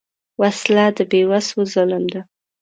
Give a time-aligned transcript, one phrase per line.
[0.41, 2.21] وسله د بېوسو ظلم ده